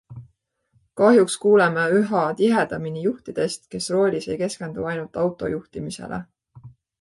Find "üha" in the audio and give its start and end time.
1.97-2.21